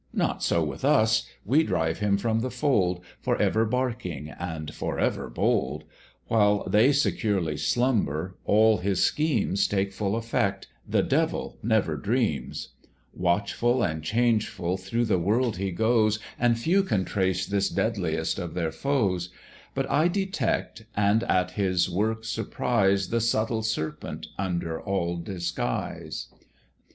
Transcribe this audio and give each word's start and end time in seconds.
Not 0.13 0.41
so 0.41 0.63
with 0.63 0.83
us; 0.83 1.27
we 1.45 1.61
drive 1.61 1.99
him 1.99 2.17
from 2.17 2.39
the 2.39 2.49
fold, 2.49 3.05
For 3.19 3.39
ever 3.39 3.65
barking 3.65 4.29
and 4.29 4.73
for 4.73 4.97
ever 4.97 5.29
bold: 5.29 5.83
While 6.27 6.67
they 6.67 6.91
securely 6.91 7.55
slumber, 7.55 8.35
all 8.43 8.77
his 8.79 9.03
schemes 9.03 9.67
Take 9.67 9.93
full 9.93 10.15
effect, 10.15 10.67
the 10.87 11.03
Devil 11.03 11.59
never 11.61 11.97
dreams: 11.97 12.69
Watchful 13.13 13.83
and 13.83 14.01
changeful 14.01 14.75
through 14.75 15.05
the 15.05 15.19
world 15.19 15.57
he 15.57 15.69
goes, 15.69 16.17
And 16.39 16.57
few 16.57 16.81
can 16.81 17.05
trace 17.05 17.45
this 17.45 17.69
deadliest 17.69 18.39
of 18.39 18.55
their 18.55 18.71
foes; 18.71 19.29
But 19.75 19.87
I 19.87 20.07
detect, 20.07 20.81
and 20.95 21.21
at 21.25 21.51
his 21.51 21.87
work 21.91 22.25
surprise 22.25 23.09
The 23.09 23.21
subtle 23.21 23.61
Serpent 23.61 24.25
under 24.39 24.81
all 24.81 25.17
disguise. 25.17 26.29